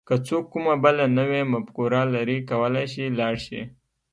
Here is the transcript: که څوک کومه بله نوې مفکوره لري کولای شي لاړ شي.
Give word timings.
که 0.07 0.15
څوک 0.27 0.45
کومه 0.53 0.73
بله 0.83 1.05
نوې 1.17 1.41
مفکوره 1.53 2.01
لري 2.13 2.37
کولای 2.49 2.85
شي 2.93 3.05
لاړ 3.19 3.33
شي. 3.45 3.61